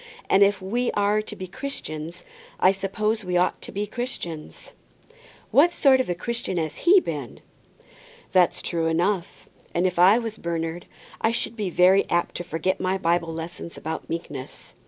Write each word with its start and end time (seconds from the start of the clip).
And 0.31 0.41
if 0.41 0.59
we 0.63 0.89
are 0.93 1.21
to 1.21 1.35
be 1.35 1.45
Christians, 1.45 2.25
I 2.59 2.71
suppose 2.71 3.23
we 3.23 3.37
ought 3.37 3.61
to 3.61 3.71
be 3.71 3.85
Christians." 3.85 4.73
"What 5.51 5.73
sort 5.73 5.99
of 6.01 6.09
a 6.09 6.15
Christian 6.15 6.57
has 6.57 6.75
he 6.77 6.99
been?" 6.99 7.37
"That's 8.31 8.63
true 8.63 8.87
enough; 8.87 9.47
and 9.75 9.85
if 9.85 9.99
I 9.99 10.17
was 10.17 10.39
Bernard, 10.39 10.87
I 11.21 11.31
should 11.31 11.55
be 11.55 11.69
very 11.69 12.09
apt 12.09 12.33
to 12.37 12.43
forget 12.43 12.79
my 12.79 12.97
Bible 12.97 13.31
lessons 13.31 13.77
about 13.77 14.09
meekness." 14.09 14.73